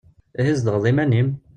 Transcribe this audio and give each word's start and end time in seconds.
Ihi 0.39 0.53
tzedɣeḍ 0.55 0.85
iman-im? 0.91 1.29